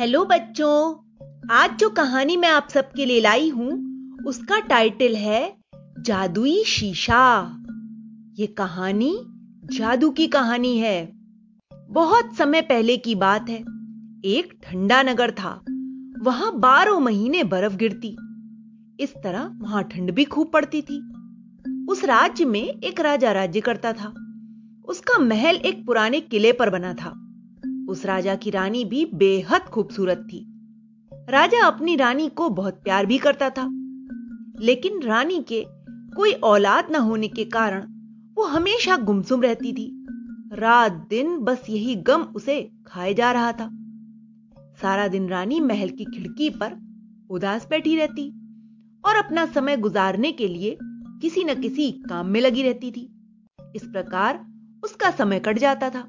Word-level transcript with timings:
Hello 0.00 0.24
बच्चों। 0.24 0.94
आज 1.50 1.78
जो 1.78 1.90
कहानी 1.90 2.36
मैं 2.36 2.48
आप 2.48 2.68
सबके 2.70 3.04
लिए 3.04 3.20
लाई 3.20 3.48
हूँ, 3.48 3.72
उसका 4.26 4.60
टाइटल 4.60 5.14
है 5.16 5.56
जादुई 6.00 6.64
शीशा। 6.64 7.56
ये 8.38 8.46
कहानी 8.46 9.18
जादू 9.78 10.10
की 10.10 10.26
कहानी 10.26 10.78
है। 10.78 11.12
बहुत 11.90 12.36
समय 12.36 12.62
पहले 12.62 12.96
की 12.96 13.14
बात 13.14 13.50
है। 13.50 13.60
एक 14.24 14.60
ठंडा 14.62 15.02
नगर 15.02 15.30
था। 15.30 15.64
वहाँ 16.22 16.58
बारह 16.58 16.98
महीने 16.98 17.44
बर्फ़ 17.44 17.76
गिरती। 17.76 18.16
इस 19.00 19.14
तरह 19.24 19.50
वहाँ 19.58 19.84
ठंड 19.84 20.10
भी 20.10 20.24
खूब 20.24 20.50
पड़ती 20.52 20.82
थी। 20.82 21.12
उस 21.90 22.04
राज्य 22.04 22.44
में 22.44 22.64
एक 22.64 23.00
राजा 23.00 23.32
राज्य 23.32 23.60
करता 23.60 23.92
था। 23.92 24.08
उसका 24.88 25.18
महल 25.18 25.56
एक 25.56 25.86
पुराने 25.86 26.20
किले 26.20 26.52
पर 26.52 26.70
बना 26.70 26.94
था। 26.94 27.24
उस 27.88 28.04
राजा 28.06 28.34
की 28.34 28.50
रानी 28.50 28.84
भी 28.84 29.04
बेहद 29.14 29.62
खूबसूरत 29.62 30.26
थी। 30.32 30.44
राजा 31.30 31.66
अपनी 31.66 31.96
रानी 31.96 32.28
को 32.28 32.48
बहुत 32.50 32.74
प्यार 32.74 33.06
भी 33.06 33.18
करता 33.18 33.50
था, 33.50 33.68
लेकिन 34.60 35.02
रानी 35.02 35.42
के 35.42 35.64
कोई 36.16 36.32
औलाद 36.32 36.90
न 36.92 36.96
होने 36.96 37.28
के 37.28 37.44
कारण 37.44 37.86
वो 38.36 38.44
हमेशा 38.44 38.96
गुमसुम 38.96 39.42
रहती 39.42 39.72
थी। 39.72 40.04
रात 40.52 40.92
दिन 41.10 41.38
बस 41.38 41.66
यही 41.70 41.94
गम 41.94 42.22
उसे 42.36 42.60
खाए 42.86 43.14
जा 43.14 43.32
रहा 43.32 43.52
था। 43.52 43.68
सारा 44.82 45.08
दिन 45.08 45.28
रानी 45.28 45.60
महल 45.60 45.88
की 45.88 46.04
खिड़की 46.04 46.50
पर 46.50 46.76
उदास 47.30 47.66
बैठी 47.70 47.96
रहती 47.96 48.28
और 49.04 49.16
अपना 49.16 49.46
समय 49.46 49.76
गुजारने 49.76 50.32
के 50.32 50.48
लिए 50.48 50.78
किसी 51.22 51.44
न 51.44 51.54
किसी 51.54 51.90
काम 52.08 52.26
में 52.26 52.40
लगी 52.40 52.62
रहती 52.62 52.90
थी। 52.90 53.08
इस 53.76 53.82
प्रकार 53.84 54.44
उसका 54.84 55.10
समय 55.10 55.38
कट 55.38 55.58
जाता 55.58 55.90
था। 55.90 56.08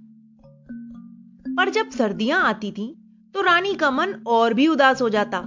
पर 1.59 1.69
जब 1.69 1.89
सर्दियाँ 1.89 2.41
आती 2.41 2.71
थीं, 2.71 2.93
तो 3.35 3.41
रानी 3.41 3.73
का 3.73 3.91
मन 3.91 4.13
और 4.27 4.53
भी 4.53 4.67
उदास 4.67 5.01
हो 5.01 5.09
जाता 5.09 5.41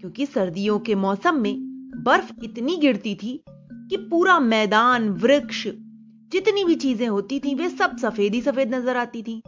क्योंकि 0.00 0.26
सर्दियों 0.26 0.78
के 0.78 0.94
मौसम 0.94 1.34
में 1.34 1.54
बर्फ़ 2.04 2.32
इतनी 2.44 2.76
गिरती 2.76 3.14
थी 3.14 3.44
कि 3.90 3.96
पूरा 3.96 4.38
मैदान 4.40 5.08
वृक्ष 5.08 5.66
जितनी 6.32 6.64
भी 6.64 6.74
चीज़ें 6.74 7.08
होती 7.08 7.40
थीं 7.40 7.54
वे 7.56 7.68
सब 7.68 7.96
सफ़ेद 7.96 8.34
ही 8.34 8.40
सफ़ेद 8.40 8.74
नज़र 8.74 8.96
आती 8.96 9.22
थीं। 9.22 9.40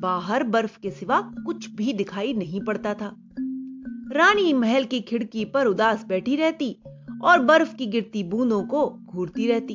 बाहर 0.00 0.42
बर्फ़ 0.42 0.78
के 0.80 0.90
सिवा 0.90 1.20
कुछ 1.46 1.70
भी 1.70 1.92
दिखाई 1.92 2.32
नहीं 2.32 2.60
पड़ता 2.60 2.94
था। 2.94 3.16
रानी 4.12 4.52
महल 4.52 4.84
की 4.84 5.00
खिड़की 5.00 5.44
पर 5.44 5.66
उदास 5.66 6.04
बैठी 6.04 6.36
रहती 6.36 6.82
और 7.22 7.38
बर्फ़ 7.38 7.74
की 7.76 7.86
गिरती 7.86 8.24
बूंदों 8.24 8.62
को 8.62 8.88
घूरती 8.88 9.46
रहती। 9.46 9.74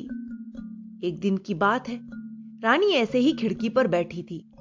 एक 1.04 1.20
दिन 1.20 1.36
की 1.36 1.54
बात 1.54 1.88
है 1.88 2.00
रानी 2.62 2.92
ऐसे 2.92 3.18
ही 3.18 3.32
खिड़की 3.32 3.68
पर 3.68 3.86
बैठी 3.86 4.22
थी। 4.22 4.51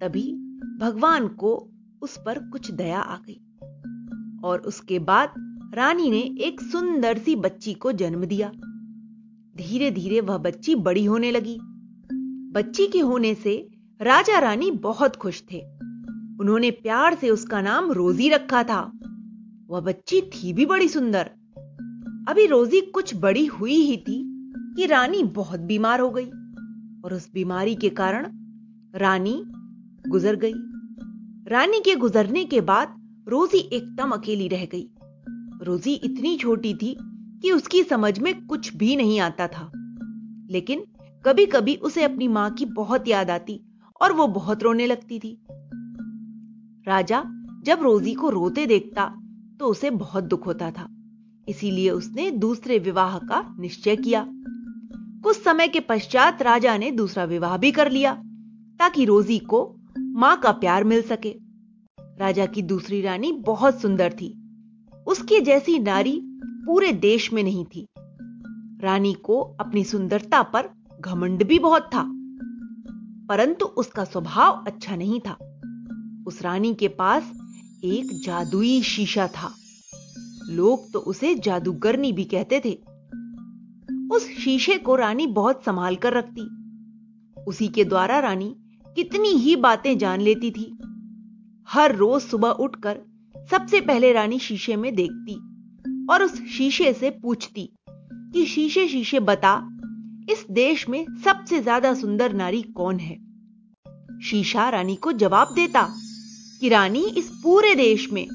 तभी 0.00 0.34
भगवान 0.80 1.28
को 1.28 1.70
उस 2.02 2.18
पर 2.26 2.38
कुछ 2.38 2.70
दया 2.70 3.00
आ 3.00 3.16
गई। 3.16 3.42
और 4.44 4.58
उसके 4.58 4.98
बाद 4.98 5.34
रानी 5.74 6.10
ने 6.10 6.20
एक 6.20 6.60
सुंदर 6.60 7.18
सी 7.18 7.36
बच्ची 7.36 7.74
को 7.74 7.92
जन्म 7.92 8.24
दिया। 8.24 8.48
धीरे 9.56 9.90
धीरे 9.90 10.20
वह 10.20 10.38
बच्ची 10.38 10.74
बड़ी 10.74 11.04
होने 11.04 11.30
लगी। 11.30 11.58
बच्ची 12.52 12.86
के 12.86 13.00
होने 13.00 13.34
से 13.34 13.68
राजा 14.02 14.38
रानी 14.38 14.70
बहुत 14.70 15.16
खुश 15.16 15.42
थे। 15.52 15.60
उन्होंने 16.40 16.70
प्यार 16.70 17.14
से 17.14 17.30
उसका 17.30 17.60
नाम 17.60 17.92
रोजी 17.92 18.28
रखा 18.28 18.62
था। 18.62 18.92
वह 19.68 19.80
बच्ची 19.80 20.20
थी 20.20 20.52
भी 20.52 20.66
बड़ी 20.66 20.88
सुंदर। 20.88 21.30
अभी 22.28 22.46
रोजी 22.46 22.80
कुछ 22.80 23.16
बड़ी 23.16 23.46
हुई 23.46 23.74
ही 23.74 23.96
थी 23.96 24.52
कि 24.76 24.86
रानी 24.86 25.22
बहुत 25.22 25.60
बीमार 25.60 26.00
हो 26.00 26.10
गई। 26.10 26.26
और 27.04 27.14
उस 27.14 27.32
बीमारी 27.34 27.74
के 27.74 27.88
कारण 27.88 28.26
रानी 28.94 29.44
गुजर 30.08 30.36
गई। 30.36 30.52
रानी 31.52 31.80
के 31.80 31.94
गुजरने 31.94 32.44
के 32.44 32.60
बाद 32.60 32.88
रोजी 33.28 33.58
एकदम 33.58 34.10
अकेली 34.10 34.48
रह 34.48 34.64
गई। 34.64 34.90
रोजी 35.62 35.94
इतनी 35.94 36.36
छोटी 36.36 36.74
थी 36.74 36.98
कि 37.42 37.52
उसकी 37.52 37.82
समझ 37.82 38.18
में 38.18 38.46
कुछ 38.46 38.76
भी 38.76 38.96
नहीं 38.96 39.20
आता 39.20 39.48
था। 39.48 39.72
लेकिन 40.50 40.84
कभी 41.26 41.46
कभी 41.46 41.74
उसे 41.74 42.02
अपनी 42.02 42.28
माँ 42.28 42.50
की 42.50 42.64
बहुत 42.64 43.08
याद 43.08 43.30
आती 43.30 43.60
और 44.02 44.12
वो 44.12 44.26
बहुत 44.26 44.62
रोने 44.62 44.86
लगती 44.86 45.18
थी। 45.18 45.42
राजा 46.88 47.24
जब 47.62 47.78
रोजी 47.82 48.14
को 48.14 48.30
रोते 48.30 48.66
देखता 48.66 49.14
तो 49.60 49.66
उसे 49.66 49.90
बहुत 49.90 50.24
दुख 50.24 50.46
होता 50.46 50.70
था। 50.70 50.88
इसीलिए 51.48 51.90
उसने 51.90 52.30
दूसरे 52.30 52.78
विवाह 52.78 53.18
का 53.18 53.56
निश्चय 53.58 53.96
किया। 53.96 54.26
कुछ 55.22 55.42
समय 55.42 55.68
के 55.68 55.80
पश्चात 55.80 56.42
राजा 56.42 56.78
ने 56.78 56.90
दूसरा 56.90 57.24
विवाह 57.24 57.56
भी 57.56 57.72
कर 57.72 57.90
लिया 57.90 58.22
ताकि 58.78 59.04
रोजी 59.04 59.38
को 59.38 59.75
माँ 60.16 60.36
का 60.40 60.50
प्यार 60.52 60.84
मिल 60.84 61.02
सके। 61.02 61.34
राजा 62.18 62.46
की 62.46 62.62
दूसरी 62.62 63.00
रानी 63.02 63.32
बहुत 63.32 63.80
सुंदर 63.80 64.12
थी। 64.12 64.28
उसकी 65.06 65.40
जैसी 65.40 65.78
नारी 65.78 66.20
पूरे 66.66 66.92
देश 66.92 67.32
में 67.32 67.42
नहीं 67.42 67.64
थी। 67.64 67.86
रानी 68.80 69.12
को 69.14 69.40
अपनी 69.60 69.84
सुंदरता 69.84 70.42
पर 70.42 70.68
घमंड 71.00 71.44
भी 71.44 71.58
बहुत 71.58 71.82
था, 71.82 72.02
परंतु 73.28 73.66
उसका 73.66 74.04
स्वभाव 74.04 74.64
अच्छा 74.66 74.96
नहीं 74.96 75.20
था। 75.20 75.36
उस 76.26 76.42
रानी 76.42 76.74
के 76.74 76.88
पास 76.88 77.32
एक 77.84 78.20
जादुई 78.24 78.82
शीशा 78.82 79.28
था। 79.28 79.54
लोग 80.48 80.92
तो 80.92 80.98
उसे 80.98 81.34
जादूगरनी 81.34 82.12
भी 82.12 82.24
कहते 82.24 82.60
थे। 82.64 82.78
उस 84.14 84.28
शीशे 84.38 84.78
को 84.78 84.96
रानी 84.96 85.26
बहुत 85.26 85.64
संभाल 85.64 85.96
कर 85.96 86.12
रखती। 86.12 86.48
उसी 87.42 87.68
के 87.68 87.84
द्वारा 87.84 88.18
रानी 88.18 88.54
कितनी 88.96 89.28
ही 89.28 89.56
बातें 89.56 89.98
जान 89.98 90.20
लेती 90.20 90.50
थी। 90.50 90.78
हर 91.68 91.94
रोज 91.96 92.22
सुबह 92.22 92.48
उठकर 92.48 92.98
सबसे 93.50 93.80
पहले 93.80 94.12
रानी 94.12 94.38
शीशे 94.38 94.76
में 94.76 94.94
देखती 94.94 95.34
और 96.12 96.22
उस 96.22 96.42
शीशे 96.46 96.92
से 96.92 97.10
पूछती 97.10 97.68
कि 97.88 98.44
शीशे 98.46 98.88
शीशे 98.88 99.20
बता, 99.20 99.68
इस 100.30 100.46
देश 100.50 100.88
में 100.88 101.06
सबसे 101.24 101.60
ज़्यादा 101.60 101.94
सुंदर 101.94 102.32
नारी 102.32 102.62
कौन 102.62 102.98
है? 102.98 103.16
शीशा 104.22 104.68
रानी 104.68 104.96
को 104.96 105.12
जवाब 105.12 105.54
देता 105.54 105.86
कि 106.60 106.68
रानी, 106.68 107.04
इस 107.08 107.28
पूरे 107.42 107.74
देश 107.74 108.12
में 108.12 108.26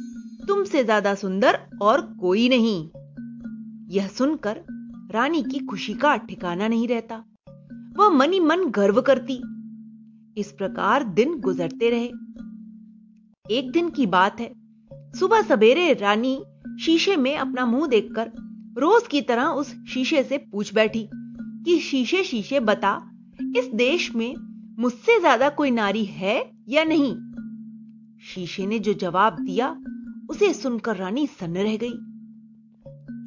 तुमसे 0.48 0.84
ज़्यादा 0.84 1.16
सुंदर 1.16 1.60
और 1.82 2.02
कोई 2.02 2.50
नहीं। 2.50 2.90
यह 3.96 4.08
सुनकर 4.08 4.62
रानी 5.12 5.44
की 5.44 5.60
खुशी 5.60 5.94
का 5.94 6.16
ठिकाना 6.18 6.68
नहीं 6.68 6.88
रहता। 6.88 7.24
वह 7.98 8.10
मनी 8.10 8.40
मन 8.40 8.66
गर्व 8.66 9.02
करती 9.02 9.42
इस 10.38 10.52
प्रकार 10.52 11.04
दिन 11.04 11.40
गुजरते 11.40 11.90
रहे। 11.90 12.08
एक 13.56 13.72
दिन 13.72 13.90
की 13.90 14.06
बात 14.06 14.40
है। 14.40 14.54
सुबह 14.94 15.42
सवेरे 15.42 15.94
रानी 15.94 16.44
शीशे 16.82 17.16
में 17.16 17.38
अपना 17.38 17.66
मुँह 17.66 17.88
देखकर 17.88 18.32
रोज 18.78 19.08
की 19.08 19.22
तरह 19.22 19.44
उस 19.44 19.86
शीशे 19.86 20.24
से 20.24 20.38
पूछ 20.38 20.74
बैठी 20.74 21.10
कि, 21.66 21.80
शीशे 21.80 22.24
शीशे, 22.24 22.60
बता, 22.60 23.12
इस 23.58 23.70
देश 23.74 24.16
में 24.16 24.36
मुझसे 24.80 25.20
ज़्यादा 25.20 25.50
कोई 25.50 25.72
नारी 25.72 26.06
है 26.06 26.52
या 26.70 26.84
नहीं? 26.84 27.16
शीशे 28.20 28.66
ने 28.66 28.80
जो 28.80 28.94
जवाब 28.94 29.34
दिया, 29.40 29.82
उसे 30.30 30.54
सुनकर 30.54 30.96
रानी 30.96 31.28
सन्न 31.28 31.58
रह 31.58 31.78
गई। 31.84 31.94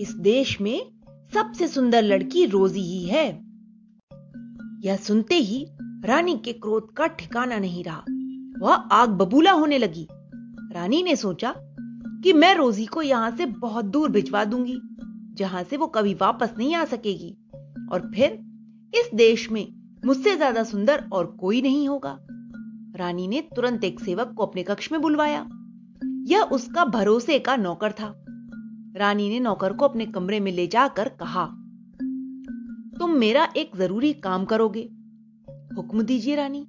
इस 0.02 0.14
देश 0.14 0.60
में 0.60 0.90
सबसे 1.34 1.68
सुंदर 1.68 2.02
लड़की 2.02 2.46
रोजी 2.46 2.80
ही 2.80 3.04
है। 3.04 3.44
यह 4.80 4.96
सुनते 4.96 5.34
ही 5.34 5.66
रानी 6.04 6.36
के 6.44 6.52
क्रोध 6.52 6.92
का 6.92 7.06
ठिकाना 7.06 7.58
नहीं 7.58 7.84
रहा। 7.84 8.04
वह 8.60 8.74
आग 8.92 9.10
बबूला 9.10 9.52
होने 9.52 9.78
लगी। 9.78 10.06
रानी 10.72 11.02
ने 11.02 11.14
सोचा 11.16 11.54
कि 12.24 12.32
मैं 12.32 12.54
रोजी 12.54 12.84
को 12.86 13.02
यहाँ 13.02 13.30
से 13.30 13.46
बहुत 13.46 13.84
दूर 13.84 14.10
भिजवा 14.10 14.44
दूँगी, 14.44 14.78
जहाँ 15.34 15.62
से 15.62 15.76
वो 15.76 15.86
कभी 15.86 16.14
वापस 16.14 16.54
नहीं 16.58 16.74
आ 16.74 16.84
सकेगी। 16.84 17.30
और 17.92 18.10
फिर 18.14 18.32
इस 18.92 19.10
देश 19.14 19.50
में 19.50 19.66
मुझसे 20.04 20.34
ज़्यादा 20.36 20.62
सुंदर 20.62 21.04
और 21.12 21.26
कोई 21.40 21.62
नहीं 21.62 21.88
होगा। 21.88 22.18
रानी 22.96 23.26
ने 23.28 23.40
तुरंत 23.56 23.84
एक 23.84 24.00
सेवक 24.00 24.34
को 24.36 24.46
अपने 24.46 24.62
कक्ष 24.62 24.90
में 24.92 25.00
बुलवाया। 25.00 25.46
यह 26.26 26.42
उसका 26.52 26.84
भरोसे 26.84 27.38
का 27.38 27.56
नौकर 27.56 27.92
था। 27.92 28.12
रानी 28.96 29.28
ने 29.28 29.40
नौकर 29.40 29.72
को 29.72 29.84
अपने 29.84 30.06
कमरे 30.06 30.40
में 30.40 30.52
ले 30.52 30.66
जाकर 30.66 31.08
कहा, 31.20 31.44
तुम 32.98 33.10
मेरा 33.10 33.48
एक 33.56 33.76
ज़रूरी 33.76 34.12
काम 34.12 34.44
करोगे। 34.44 34.88
हुक्म 35.76 36.02
दीजिए 36.02 36.34
रानी। 36.36 36.66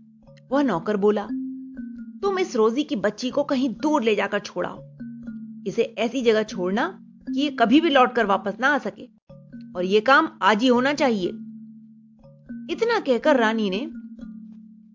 वह 0.52 0.62
नौकर 0.63 0.98
बोला, 0.98 1.28
तुम 2.22 2.40
इस 2.40 2.56
रोजी 2.56 2.84
की 2.84 2.96
बच्ची 2.96 3.30
को 3.30 3.44
कहीं 3.44 3.69
दूर 3.74 4.04
ले 4.04 4.16
जाकर 4.16 4.40
छोड़ाओ 4.40 4.84
इसे 5.68 5.84
ऐसी 5.98 6.22
जगह 6.22 6.44
छोड़ना 6.44 6.88
कि 7.28 7.40
ये 7.42 7.50
कभी 7.50 7.81
भी 7.81 7.90
लौटकर 7.90 8.25
वापस 8.25 8.57
ना 8.60 8.68
आ 8.68 8.78
सके, 8.78 9.06
और 9.75 9.86
यह 9.86 10.00
काम 10.00 10.30
आज 10.42 10.62
ही 10.62 10.68
होना 10.68 10.94
चाहिए। 10.94 11.30
इतना 12.72 13.00
कहकर 13.00 13.36
रानी 13.36 13.69
ने 13.69 13.86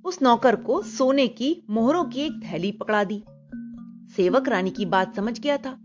उस 0.04 0.22
नौकर 0.22 0.56
को 0.56 0.80
सोने 0.82 1.26
की, 1.28 1.62
मोहरों 1.70 2.04
की 2.04 2.20
एक 2.20 2.40
थैली 2.44 2.72
पकड़ा 2.72 3.04
दी। 3.04 3.22
सेवक 4.16 4.48
रानी 4.48 4.70
की 4.70 4.86
बात 4.86 5.16
समझ 5.16 5.38
गया 5.40 5.56
था, 5.56 5.76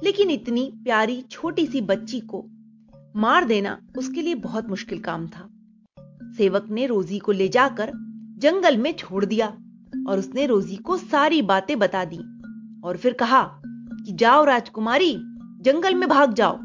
लेकिन 0.00 0.30
इतनी 0.30 0.70
प्यारी, 0.84 1.20
छोटी 1.30 1.66
सी 1.66 1.80
बच्ची 1.80 2.20
को 2.20 2.44
मार 3.16 3.44
देना 3.44 3.78
उसके 3.98 4.22
लिए 4.22 4.34
बहुत 4.34 4.68
मुश्किल 4.68 5.00
काम 5.00 5.26
था। 5.26 5.48
सेवक 6.38 6.66
ने 6.70 6.86
रोजी 6.86 7.18
को 7.18 7.32
ले 7.32 7.48
जाकर 7.48 7.92
जंगल 8.38 8.76
में 8.76 8.92
छोड़ 8.92 9.24
दिया 9.24 9.46
और 10.08 10.18
उसने 10.18 10.46
रोजी 10.46 10.76
को 10.76 10.96
सारी 10.96 11.42
बातें 11.42 11.78
बता 11.78 12.04
दी 12.04 12.18
और 12.84 12.96
फिर 12.96 13.12
कहा 13.12 13.42
कि 13.66 14.12
जाओ 14.12 14.44
राजकुमारी, 14.44 15.14
जंगल 15.60 15.94
में 15.94 16.08
भाग 16.08 16.32
जाओ 16.32 16.58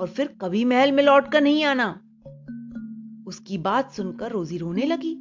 और 0.00 0.06
फिर 0.06 0.34
कभी 0.40 0.64
महल 0.64 0.92
में 0.92 1.02
लौटकर 1.02 1.40
नहीं 1.40 1.64
आना। 1.64 2.00
उसकी 3.26 3.58
बात 3.58 3.92
सुनकर 3.92 4.30
रोजी 4.30 4.58
रोने 4.58 4.86
लगी, 4.86 5.14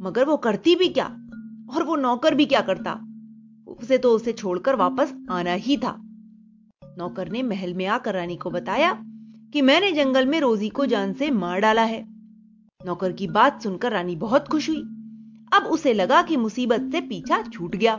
मगर 0.00 0.24
वो 0.24 0.36
करती 0.36 0.76
भी 0.76 0.88
क्या 0.88 1.06
और 1.74 1.82
वो 1.82 1.96
नौकर 1.96 2.34
भी 2.34 2.46
क्या 2.46 2.60
करता? 2.60 2.92
उसे 3.66 3.98
तो 3.98 4.10
उसे 4.10 4.32
छोड़कर 4.32 4.76
वापस 4.76 5.14
आना 5.30 5.52
ही 5.52 5.76
था। 5.76 5.96
नौकर 6.98 7.30
ने 7.30 7.42
महल 7.42 7.74
में 7.74 7.86
आकर 7.86 8.14
रानी 8.14 8.36
को 8.36 8.50
बताया 8.50 8.92
कि 9.52 9.62
मैंने 9.62 9.92
जंगल 9.92 10.26
में 10.26 10.40
रोजी 10.40 10.68
को 10.68 10.86
जान 10.86 11.12
से 11.12 11.30
मार 11.30 11.60
डाला 11.60 11.82
है। 11.82 12.19
नौकर 12.86 13.12
की 13.12 13.26
बात 13.26 13.62
सुनकर 13.62 13.92
रानी 13.92 14.16
बहुत 14.16 14.48
खुश 14.48 14.68
हुई। 14.68 14.80
अब 15.52 15.66
उसे 15.70 15.92
लगा 15.92 16.22
कि 16.22 16.36
मुसीबत 16.36 16.88
से 16.92 17.00
पीछा 17.00 17.42
छूट 17.42 17.76
गया। 17.76 17.94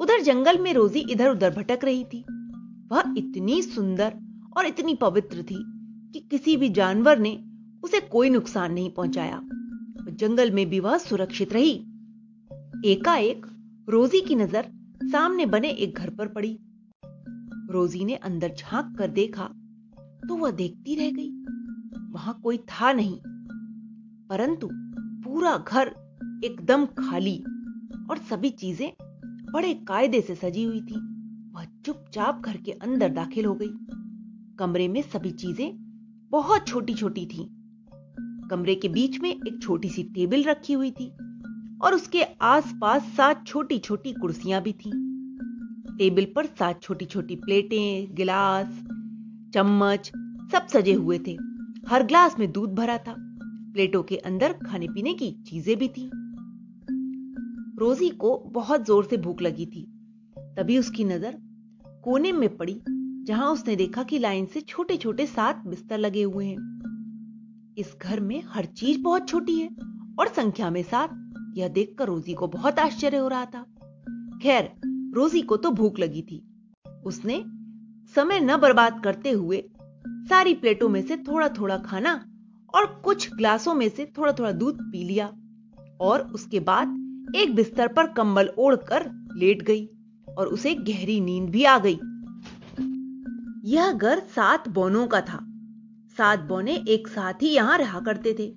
उधर 0.00 0.20
जंगल 0.20 0.58
में 0.58 0.72
रोजी 0.74 1.00
इधर 1.00 1.30
उधर 1.30 1.50
भटक 1.50 1.84
रही 1.84 2.04
थी। 2.04 2.24
वह 2.92 3.14
इतनी 3.18 3.62
सुंदर 3.62 4.14
और 4.56 4.66
इतनी 4.66 4.94
पवित्र 4.94 5.42
थी 5.42 5.62
कि 6.12 6.20
किसी 6.30 6.56
भी 6.56 6.68
जानवर 6.68 7.18
ने 7.18 7.38
उसे 7.84 8.00
कोई 8.00 8.30
नुकसान 8.30 8.72
नहीं 8.72 8.90
पहुँचाया। 8.90 9.40
जंगल 10.10 10.50
में 10.50 10.68
भी 10.70 10.80
वह 10.80 10.98
सुरक्षित 10.98 11.52
रही। 11.52 11.72
एकाएक 12.86 13.46
रोजी 13.88 14.20
की 14.20 14.34
नज़र 14.34 14.66
सामने 15.02 15.46
बने 15.46 15.68
एक 15.68 15.98
घर 15.98 16.10
पर 16.10 16.28
पड़ी। 16.28 16.58
रोजी 17.70 18.04
ने 18.04 18.14
अंदर 18.14 18.54
झाँक 18.58 18.96
कर 18.98 19.08
देखा 19.10 19.44
तो 20.28 20.36
वह 20.36 20.50
देखती 20.50 20.94
रह 20.94 21.10
गई। 21.10 21.30
वहाँ 22.10 22.40
कोई 22.42 22.56
था 22.56 22.92
नहीं। 22.92 23.20
परंतु 24.28 24.68
पूरा 25.24 25.64
घर 25.68 25.88
एकदम 26.44 26.86
खाली 26.86 27.38
और 28.10 28.18
सभी 28.30 28.50
चीज़ें 28.50 28.92
बड़े 29.52 29.74
कायदे 29.74 30.20
से 30.20 30.34
सजी 30.34 30.64
हुई 30.64 30.80
थी। 30.80 31.00
वह 31.54 31.64
चुपचाप 31.86 32.40
घर 32.40 32.56
के 32.56 32.72
अंदर 32.72 33.08
दाखिल 33.08 33.44
हो 33.44 33.54
गई। 33.54 33.70
कमरे 34.58 34.88
में 34.88 35.02
सभी 35.02 35.30
चीज़ें 35.30 35.72
बहुत 36.30 36.66
छोटी 36.66 36.94
छोटी 36.94 37.26
थी। 37.26 37.50
कमरे 38.50 38.74
के 38.74 38.88
बीच 38.88 39.20
में 39.20 39.30
एक 39.30 39.62
छोटी 39.62 39.88
सी 39.88 40.02
टेबल 40.02 40.42
रखी 40.42 40.72
हुई 40.72 40.90
थी 40.90 41.08
और 41.82 41.94
उसके 41.94 42.22
आसपास 42.42 43.02
सात 43.02 43.46
छोटी 43.46 43.78
छोटी 43.78 44.12
कुर्सियाँ 44.12 44.62
भी 44.62 44.72
थीं। 44.72 44.92
टेबल 45.98 46.26
पर 46.36 46.46
सात 46.46 46.82
छोटी 46.82 47.04
छोटी 47.04 47.36
प्लेटें, 47.36 48.14
गिलास, 48.14 48.66
चम्मच 49.54 50.12
सब 50.52 50.66
सजे 50.66 50.92
हुए 50.92 51.18
थे। 51.18 51.49
हर 51.90 52.02
ग्लास 52.02 52.38
में 52.38 52.52
दूध 52.52 52.74
भरा 52.74 52.98
था। 52.98 53.14
प्लेटों 53.72 54.02
के 54.02 54.16
अंदर 54.16 54.52
खाने 54.52 54.88
पीने 54.88 55.14
की 55.14 55.30
चीज़ें 55.46 55.76
भी 55.78 55.88
थी। 55.88 56.10
रोजी 57.78 58.08
को 58.10 58.36
बहुत 58.46 58.86
ज़ोर 58.86 59.04
से 59.04 59.16
भूख 59.16 59.42
लगी 59.42 59.66
थी। 59.66 59.82
तभी 60.56 60.78
उसकी 60.78 61.04
नज़र 61.04 61.38
कोने 62.04 62.32
में 62.32 62.56
पड़ी, 62.56 62.80
जहाँ 63.26 63.50
उसने 63.52 63.76
देखा 63.76 64.02
कि 64.02 64.18
लाइन 64.18 64.46
से 64.46 64.60
छोटे 64.60 64.96
छोटे 64.96 65.26
सात 65.26 65.62
बिस्तर 65.66 65.98
लगे 65.98 66.22
हुए 66.22 66.46
हैं। 66.46 67.74
इस 67.78 67.96
घर 68.02 68.20
में 68.20 68.42
हर 68.48 68.64
चीज़ 68.64 69.00
बहुत 69.00 69.28
छोटी 69.28 69.58
है 69.60 69.68
और 70.18 70.28
संख्या 70.28 70.70
में 70.70 70.82
सात। 70.82 71.10
यह 71.56 71.68
देखकर 71.68 72.06
रोजी 72.06 72.34
को 72.34 72.46
बहुत 72.46 72.78
आश्चर्य 72.78 73.16
हो 73.16 73.28
रहा 73.28 73.44
था। 73.44 73.62
खैर, 74.42 74.70
रोजी 75.14 75.42
को 75.42 75.56
तो 75.56 75.70
भूख 75.70 75.98
लगी 75.98 76.22
थी। 76.22 76.42
उसने 77.04 77.44
समय 78.14 78.40
न 78.40 78.56
बर्बाद 78.56 79.02
करते 79.04 79.30
हुए 79.30 79.70
सारी 80.30 80.54
प्लेटों 80.54 80.88
में 80.88 81.02
से 81.02 81.16
थोड़ा 81.16 81.48
थोड़ा 81.48 81.76
खाना 81.78 82.12
और 82.74 82.86
कुछ 83.04 83.34
ग्लासों 83.34 83.74
में 83.74 83.88
से 83.88 84.12
थोड़ा 84.18 84.32
थोड़ा 84.32 84.52
दूध 84.52 84.78
पी 84.82 85.04
लिया 85.04 85.32
और 86.00 86.20
उसके 86.34 86.60
बाद 86.60 86.88
एक 87.36 87.54
बिस्तर 87.54 87.88
पर 87.88 88.06
कंबल 88.06 88.50
ओढ़कर 88.58 89.10
लेट 89.36 89.62
गई 89.62 89.88
और 90.38 90.46
उसे 90.46 90.74
गहरी 90.74 91.20
नींद 91.20 91.50
भी 91.50 91.64
आ 91.64 91.78
गई। 91.78 91.98
यह 93.70 93.92
घर 93.92 94.20
सात 94.20 94.68
बोनों 94.68 95.06
का 95.06 95.20
था। 95.20 95.38
सात 96.18 96.40
बोने 96.40 96.74
एक 96.88 97.08
साथ 97.08 97.42
ही 97.42 97.48
यहाँ 97.48 97.78
रहा 97.78 98.00
करते 98.00 98.36
थे। 98.38 98.54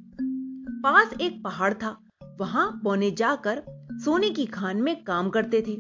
पास 0.84 1.14
एक 1.22 1.44
पहाड़ 1.44 1.74
था। 1.74 1.98
वहाँ 2.40 2.82
बोने 2.84 3.12
जाकर 3.12 3.64
सोने 3.94 4.30
की 4.30 4.46
खान 4.46 4.78
में 4.78 5.04
काम 5.04 5.30
करते 5.30 5.62
थे। 5.68 5.80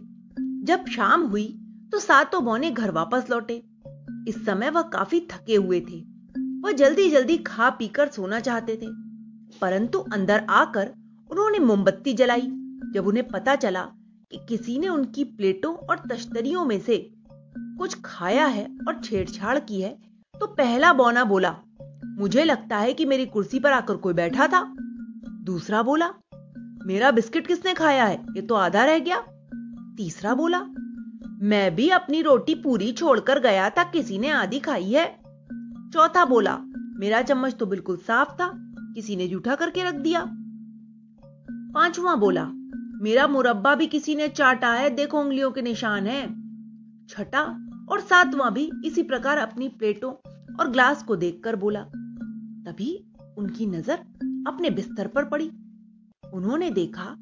जब 0.63 0.86
शाम 0.86 1.22
हुई 1.22 1.48
तो 1.92 2.00
सातों 2.00 2.44
बोने 2.46 2.72
घर 2.72 2.92
वापस 2.92 3.28
लौटे। 3.30 3.63
इस 4.28 4.46
समय 4.46 4.70
वह 4.70 4.81
काफ़ी 4.90 5.20
थके 5.31 5.56
हुए 5.56 5.80
थे। 5.81 6.00
वह 6.62 6.72
जल्दी 6.72 7.10
जल्दी 7.10 7.38
खा 7.38 7.70
पीकर 7.70 8.08
सोना 8.08 8.40
चाहते 8.40 8.75
थे, 8.75 8.88
परंतु 9.62 10.00
अंदर 10.14 10.46
आकर 10.52 10.92
उन्होंने 11.30 11.60
मोमबत्ती 11.60 12.14
जलाई। 12.14 12.48
जब 12.94 13.08
उन्हें 13.08 13.28
पता 13.28 13.56
चला 13.56 13.81
कि 14.31 14.46
किसी 14.50 14.78
ने 14.80 14.88
उनकी 14.88 15.24
प्लेटों 15.24 15.74
और 15.75 16.04
तश्तरियों 16.10 16.66
में 16.66 16.80
से 16.80 16.98
कुछ 17.78 17.98
खाया 18.06 18.46
है 18.48 18.66
और 18.88 19.00
छेड़छाड़ 19.02 19.58
की 19.60 19.81
है 19.81 19.98
तो 20.36 20.48
पहला 20.48 20.94
बौना 20.94 21.24
बोला, 21.24 21.56
मुझे 22.20 22.44
लगता 22.44 22.78
है 22.78 22.94
कि 22.94 23.06
मेरी 23.06 23.25
कुर्सी 23.25 23.60
पर 23.60 23.72
आकर 23.72 23.96
कोई 23.98 24.14
बैठा 24.14 24.48
था। 24.48 24.64
दूसरा 25.44 25.81
बोला, 25.84 26.10
मेरा 26.86 27.12
बिस्किट 27.12 27.48
किसने 27.48 27.74
खाया 27.74 28.06
है? 28.06 28.16
ये 28.36 28.42
तो 28.42 28.56
आधा 28.56 28.84
रह 28.86 29.00
गया। 29.00 29.20
तीसरा 29.98 30.34
बोला 30.36 30.60
मैं 31.44 31.75
भी 31.75 31.90
अपनी 31.90 32.22
रोटी 32.22 32.56
पूरी 32.56 32.92
छोड़कर 32.92 33.40
गया 33.40 33.69
था, 33.69 33.84
किसी 33.84 34.18
ने 34.18 34.30
आधी 34.30 34.60
खाई 34.60 34.92
है। 34.92 35.19
चौथा 35.94 36.25
बोला, 36.25 36.57
मेरा 36.98 37.22
चम्मच 37.22 37.54
तो 37.54 37.66
बिल्कुल 37.66 37.98
साफ़ 37.98 38.30
था, 38.30 38.51
किसी 38.95 39.16
ने 39.16 39.28
जूठा 39.28 39.56
करके 39.56 39.84
रख 39.84 39.94
दिया। 39.94 40.25
पांचवा 41.74 42.16
बोला, 42.16 42.45
मेरा 43.01 43.28
मुरब्बा 43.28 43.75
भी 43.75 43.88
किसी 43.88 44.16
ने 44.16 44.28
चाटा 44.28 44.74
है, 44.74 44.90
देखो 44.90 45.19
उंगलियों 45.19 45.51
के 45.51 45.62
निशान 45.62 46.07
है। 46.07 46.28
छठा 47.07 47.42
और 47.92 48.00
सातवां 48.00 48.51
भी 48.51 48.72
इसी 48.86 49.04
प्रकार 49.04 49.38
अपनी 49.38 49.68
प्लेटों 49.68 50.13
और 50.60 50.69
ग्लास 50.69 51.04
को 51.04 51.16
देखकर 51.16 51.56
बोला। 51.56 51.81
तभी 52.66 53.06
उनकी 53.38 53.66
नज़र 53.66 53.98
अपने 54.48 54.69
बिस्तर 54.69 55.07
पर 55.07 55.25
पड़ी। 55.25 55.51
उन्होंने 56.34 56.69
देखा 56.69 57.16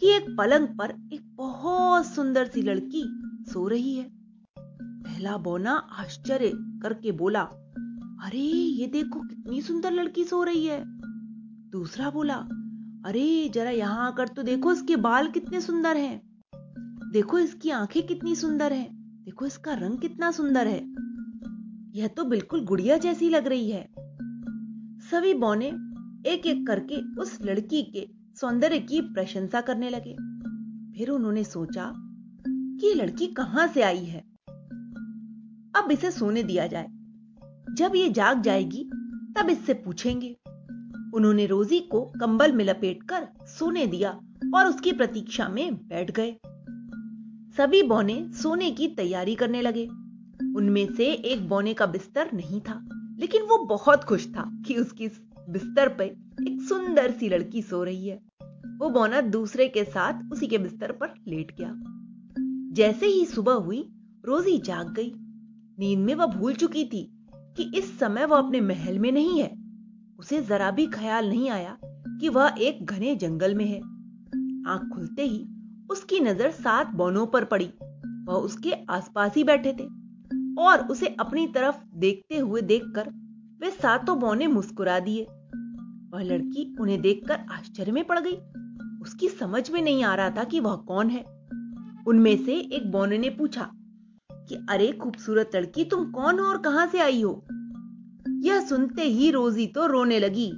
कि 0.00 0.10
एक 0.10 0.36
पलंग 0.38 0.66
पर 0.66 0.90
एक 1.12 1.36
बहुत 1.36 2.06
सुंदर 2.06 2.46
सी 2.46 2.62
लड़की 2.62 3.17
सो 3.48 3.68
रही 3.68 3.94
है। 3.94 4.10
पहला 4.82 5.36
बोना 5.36 5.72
आश्चर्य 5.72 6.52
करके 6.54 7.12
बोला, 7.12 7.42
अरे, 8.22 8.38
ये 8.40 8.86
देखो 8.86 9.20
कितनी 9.20 9.62
सुंदर 9.62 9.92
लड़की 9.92 10.24
सो 10.24 10.42
रही 10.42 10.66
है। 10.66 10.84
दूसरा 11.70 12.10
बोला, 12.10 12.34
अरे, 13.06 13.48
जरा 13.48 13.70
यहाँ 13.70 14.06
आकर 14.06 14.28
तो 14.28 14.42
देखो 14.42 14.72
इसके 14.72 14.96
बाल 14.96 15.28
कितने 15.28 15.60
सुंदर 15.60 15.96
हैं। 15.96 16.42
देखो 17.12 17.38
इसकी 17.38 17.70
आँखें 17.70 18.06
कितनी 18.06 18.36
सुंदर 18.36 18.72
हैं। 18.72 18.98
देखो 19.24 19.46
इसका 19.46 19.74
रंग 19.74 19.98
कितना 19.98 20.30
सुंदर 20.30 20.66
है। 20.66 20.94
यह 22.00 22.06
तो 22.06 22.24
बिल्कुल 22.24 22.64
गुड़िया 22.64 22.96
जैसी 22.98 23.28
लग 23.28 23.46
रही 23.46 23.70
है। 23.70 23.88
सभी 25.00 25.34
बौने 25.34 25.66
एक 26.30 26.46
एक 26.46 26.66
करके 26.66 27.20
उस 27.20 27.38
लड़की 27.42 27.82
के 27.82 28.08
सौंदर्य 28.40 28.78
की 28.78 29.00
प्रशंसा 29.00 29.60
करने 29.60 29.90
लगे। 29.90 30.12
फिर 30.98 31.10
उन्होंने 31.10 31.44
सोचा 31.44 32.07
कि 32.80 32.86
ये 32.86 32.94
लड़की 32.94 33.26
कहाँ 33.26 33.66
से 33.66 33.82
आई 33.82 34.04
है? 34.04 34.20
अब 35.76 35.88
इसे 35.92 36.10
सोने 36.10 36.42
दिया 36.42 36.66
जाए। 36.66 36.86
जब 37.74 37.92
ये 37.96 38.08
जाग 38.08 38.42
जाएगी, 38.42 38.84
तब 39.38 39.48
इससे 39.50 39.74
पूछेंगे। 39.74 40.36
उन्होंने 41.14 41.46
रोजी 41.46 41.80
को 41.80 42.12
कंबल 42.20 42.52
में 42.52 42.64
लपेटकर 42.64 43.28
सोने 43.46 43.86
दिया 43.86 44.20
और 44.54 44.66
उसकी 44.66 44.92
प्रतीक्षा 44.92 45.48
में 45.48 45.74
बैठ 45.74 46.10
गए। 46.10 46.36
सभी 47.56 47.82
बौने 47.82 48.32
सोने 48.32 48.70
की 48.70 48.88
तैयारी 48.88 49.34
करने 49.34 49.62
लगे। 49.62 49.86
उनमें 50.56 50.94
से 50.94 51.06
एक 51.06 51.48
बौने 51.48 51.74
का 51.74 51.86
बिस्तर 51.86 52.30
नहीं 52.34 52.60
था, 52.60 52.88
लेकिन 53.18 53.42
वो 53.42 53.64
बहुत 53.64 54.04
खुश 54.04 54.28
था 54.28 54.62
कि 54.66 54.74
उसकी 54.74 55.08
बिस्तर 55.48 55.88
पर 55.88 56.04
एक 56.48 56.62
सुंदर 56.68 57.10
सी 57.10 57.28
लड़की 57.28 57.62
सो 57.62 57.84
रही 57.84 58.08
है। 58.08 58.20
वो 58.78 58.90
बौना 58.90 59.20
दूसरे 59.20 59.68
के 59.68 59.84
साथ 59.84 60.32
उसी 60.32 60.46
के 60.46 60.58
बिस्तर 60.58 60.92
पर 60.92 61.14
लेट 61.28 61.56
गया। 61.58 61.94
जैसे 62.78 63.06
ही 63.06 63.26
सुबह 63.26 63.52
हुई, 63.52 63.90
रोजी 64.26 64.58
जाग 64.58 64.92
गई। 64.92 65.12
नींद 65.78 65.98
में 65.98 66.14
वह 66.14 66.26
भूल 66.26 66.54
चुकी 66.54 66.84
थी 66.84 67.10
कि 67.34 67.78
इस 67.78 67.98
समय 67.98 68.24
वह 68.24 68.38
अपने 68.38 68.60
महल 68.60 68.98
में 68.98 69.12
नहीं 69.12 69.40
है। 69.40 69.56
उसे 70.18 70.42
जरा 70.42 70.70
भी 70.70 70.86
ख्याल 70.86 71.28
नहीं 71.28 71.50
आया 71.50 71.78
कि 72.20 72.28
वह 72.28 72.54
एक 72.58 72.84
घने 72.84 73.16
जंगल 73.16 73.54
में 73.54 73.64
है। 73.64 73.80
आँख 74.70 74.94
खुलते 74.94 75.22
ही 75.22 75.48
उसकी 75.90 76.20
नज़र 76.20 76.50
सात 76.50 76.86
बौनों 76.86 77.26
पर 77.26 77.44
पड़ी। 77.44 77.70
वह 78.24 78.34
उसके 78.34 78.72
आसपास 78.72 79.34
ही 79.34 79.44
बैठे 79.44 79.72
थे 79.72 79.84
और 80.62 80.88
उसे 80.88 81.06
अपनी 81.06 81.46
तरफ़ 81.46 81.76
देखते 81.94 82.38
हुए 82.38 82.62
देखकर 82.62 83.08
वे 83.60 83.70
सातों 83.70 84.18
बौने 84.18 84.46
मुस्कुरा 84.46 85.00
दिए। 85.00 85.24
वह 86.12 86.22
लड़की 86.22 86.76
उन्हें 86.80 87.00
देखकर 87.00 87.40
आश्चर्य 87.52 87.92
में 87.92 88.04
पड़ 88.04 88.18
गई। 88.18 88.36
उसकी 89.02 89.28
समझ 89.28 89.70
में 89.70 89.82
नहीं 89.82 90.04
आ 90.04 90.14
रहा 90.14 90.30
था 90.30 90.44
कि 90.44 90.60
वह 90.60 90.76
कौन 90.76 91.10
है। 91.10 91.37
उनमें 92.08 92.44
से 92.44 92.54
एक 92.54 92.90
बोने 92.90 93.18
ने 93.18 93.30
पूछा 93.30 93.70
कि, 94.32 94.66
अरे, 94.70 94.92
खूबसूरत 94.92 95.50
लड़की, 95.54 95.84
तुम 95.84 96.10
कौन 96.10 96.38
हो 96.38 96.44
और 96.44 96.58
कहाँ 96.58 96.86
से 96.86 97.00
आई 97.00 97.22
हो? 97.22 97.46
यह 98.28 98.66
सुनते 98.66 99.02
ही 99.02 99.30
रोजी 99.30 99.66
तो 99.66 99.86
रोने 99.86 100.18
लगी। 100.18 100.52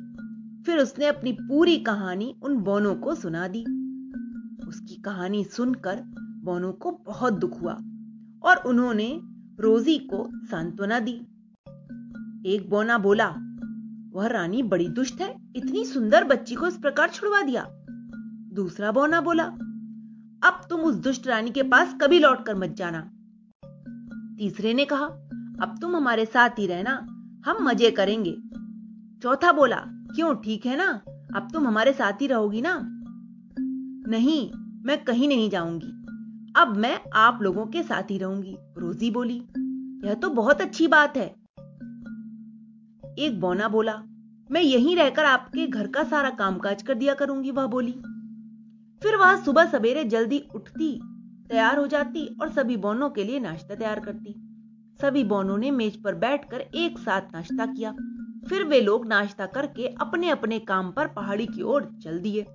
फिर 0.67 0.79
उसने 0.79 1.07
अपनी 1.07 1.33
पूरी 1.33 1.77
कहानी 1.77 2.35
उन 2.43 2.57
बोनों 2.57 2.95
को 2.95 3.15
सुना 3.15 3.49
दी। 3.49 3.61
उसकी 4.69 4.95
कहानी 4.95 5.45
सुनकर 5.45 6.03
बोनों 6.45 6.73
को 6.73 6.91
बहुत 7.07 7.33
दुख 7.33 7.63
हुआ 7.63 7.73
और 8.43 8.57
उन्होंने 8.67 9.21
रोजी 9.61 9.99
को 9.99 10.47
सांत्वना 10.47 11.01
दी। 11.01 11.21
एक 12.47 12.67
बोना 12.71 12.99
बोला, 12.99 13.29
वह 14.13 14.27
रानी 14.27 14.63
बड़ी 14.63 14.89
दुष्ट 14.89 15.21
है, 15.21 15.53
इतनी 15.57 15.85
सुंदर 15.85 16.25
बच्ची 16.25 16.55
को 16.55 16.67
इस 16.67 16.77
प्रकार 16.77 17.09
छुड़वा 17.09 17.43
दिया। 17.43 17.67
दूसरा 18.53 18.93
बोना 18.93 19.21
बोला 19.21 19.53
अब 20.45 20.61
तुम 20.71 20.81
उस 20.81 20.95
दुष्ट 20.95 21.27
रानी 21.27 21.51
के 21.51 21.63
पास 21.63 21.95
कभी 22.03 22.19
लौट 22.19 22.47
कर 22.47 22.55
मत 22.55 22.71
जाना। 22.71 23.01
तीसरे 24.39 24.75
ने 24.75 24.85
कहा, 24.85 25.05
अब 25.63 25.79
तुम 25.81 25.97
हमारे 25.97 26.27
साथ 26.27 26.51
ही 26.51 26.67
रहना, 26.67 26.93
हम 27.47 27.57
मज़े 27.61 27.91
करेंगे। 27.91 28.37
चौथा 29.23 29.53
बोला, 29.53 29.77
क्यों, 29.87 30.35
ठीक 30.35 30.67
है 30.67 30.77
ना? 30.77 31.03
अब 31.37 31.49
तुम 31.53 31.67
हमारे 31.67 31.93
साथ 31.93 32.13
ही 32.13 32.27
रहोगी 32.27 32.61
ना? 32.61 32.81
नहीं, 34.11 34.53
मैं 34.83 35.05
कहीं 35.05 35.29
नहीं 35.29 35.51
जाऊँगी। 35.51 35.93
अब 36.57 36.75
मैं 36.77 37.01
आप 37.15 37.39
लोगों 37.43 37.67
के 37.67 37.83
साथ 37.83 38.03
ही 38.03 38.19
रहूँगी, 38.19 38.57
रोजी 38.79 39.11
बोली। 39.11 39.43
यह 40.09 40.15
तो 40.15 40.31
बहुत 40.31 40.61
अच्छी 40.61 40.89
बात 40.89 41.17
है। 41.17 41.27
एक 43.19 43.39
बोना 43.41 43.69
बोला, 43.69 44.03
मैं 44.51 44.61
यहीं 44.61 44.97
रहकर 44.97 45.25
आपके 45.25 45.67
घर 45.67 45.87
का 45.87 46.05
सारा 46.05 46.31
कामकाज 46.31 46.83
कर 46.83 46.95
दिया 46.95 47.15
करूँगी, 47.15 47.51
वह 47.51 47.67
बोली। 47.67 48.03
फिर 49.03 49.17
वह 49.17 49.37
सुबह 49.37 49.65
सवेरे 49.65 50.05
जल्दी 50.05 50.43
उठती, 50.55 51.01
तैयार 51.49 51.79
हो 51.79 51.87
जाती 51.87 52.39
और 52.43 52.51
सभी 52.51 52.77
बोनों 52.77 53.11
के 53.11 53.25
लिए 53.25 53.41
नाश्ता 53.41 53.75
तैयार 53.75 54.01
करती। 54.01 54.35
सभी 55.01 55.25
बोनों 55.25 55.59
ने 55.59 55.71
मेज 55.71 56.03
पर 56.03 56.15
बैठकर 56.15 56.61
एक 56.61 56.99
साथ 56.99 57.21
नाश्ता 57.35 57.67
किया। 57.67 57.93
फिर 58.49 58.65
वे 58.65 58.81
लोग 58.81 59.07
नाश्ता 59.07 59.47
करके 59.47 59.87
अपने 59.87 60.31
अपने 60.31 60.59
काम 60.59 60.93
पर 60.93 61.07
पहाड़ी 61.07 61.47
की 61.47 61.63
ओर 61.63 61.99
चल 62.05 62.19
दिए। 62.19 62.47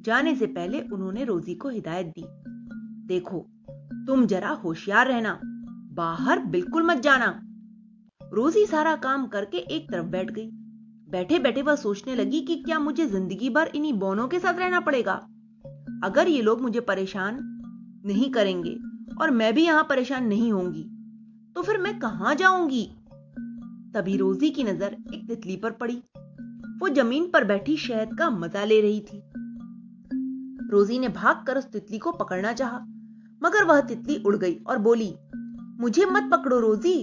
जाने 0.00 0.34
से 0.34 0.46
पहले 0.46 0.80
उन्होंने 0.80 1.24
रोजी 1.24 1.54
को 1.54 1.68
हिदायत 1.68 2.06
दी। 2.06 2.24
देखो, 3.06 3.46
तुम 4.06 4.26
जरा 4.26 4.50
होशियार 4.50 5.08
रहना, 5.08 5.40
बाहर 5.92 6.38
बिल्कुल 6.38 6.82
मत 6.82 6.96
जाना। 6.96 7.40
रोजी 8.32 8.66
सारा 8.66 8.96
काम 8.96 9.26
करके 9.26 9.56
एक 9.58 9.90
तरफ़ 9.90 10.06
बैठ 10.06 10.30
गई। 10.30 10.50
बैठे 11.10 11.38
बैठे 11.38 11.62
वह 11.62 11.76
सोचने 11.76 12.14
लगी 12.14 12.40
कि 12.40 12.56
क्या 12.56 12.78
मुझे 12.78 13.06
ज़िंदगी 13.06 13.50
भर 13.50 13.70
इन्हीं 13.74 13.92
बोनों 13.92 14.28
के 14.28 14.38
साथ 14.38 14.54
रहना 14.54 14.80
पड़ेगा? 14.80 15.28
अगर 16.04 16.28
ये 16.28 16.40
लोग 16.42 16.60
मुझे 16.60 16.80
परेशान 16.80 17.38
नहीं 18.06 18.30
करेंगे 18.30 18.76
और 19.20 19.30
मैं 19.30 19.52
भी 19.54 19.64
यहाँ 19.64 19.86
परेशान 19.88 20.26
नहीं 20.26 20.52
होंगी 20.52 20.82
तो 21.56 21.62
फिर 21.62 21.78
मैं 21.78 21.98
कहाँ 21.98 22.34
जाऊँगी? 22.34 22.84
तभी 23.94 24.16
रोजी 24.16 24.50
की 24.50 24.64
नज़र 24.64 24.96
एक 25.14 25.26
तितली 25.28 25.56
पर 25.56 25.70
पड़ी। 25.70 26.02
वो 26.80 26.88
ज़मीन 26.88 27.30
पर 27.30 27.44
बैठी 27.44 27.76
शहद 27.76 28.16
का 28.18 28.30
मज़ा 28.30 28.64
ले 28.64 28.80
रही 28.80 29.00
थी। 29.00 29.22
रोजी 30.70 30.98
ने 30.98 31.08
भागकर 31.08 31.58
उस 31.58 31.64
तितली 31.64 31.98
को 31.98 32.12
पकड़ना 32.12 32.52
चाहा, 32.52 32.78
मगर 33.42 33.64
वह 33.64 33.80
तितली 33.80 34.22
उड़ 34.26 34.36
गई 34.36 34.54
और 34.66 34.78
बोली 34.78 35.14
मुझे 35.80 36.04
मत 36.04 36.28
पकड़ो 36.32 36.60
रोजी। 36.60 37.02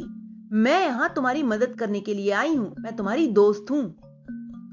मैं 0.53 0.81
यहाँ 0.85 1.13
तुम्हारी 1.15 1.43
मदद 1.43 1.75
करने 1.79 1.99
के 1.99 2.13
लिए 2.13 2.31
आई 2.31 2.55
हूँ। 2.55 2.73
मैं 2.79 2.95
तुम्हारी 2.95 3.27
दोस्त 3.27 3.71
हूँ। 3.71 3.83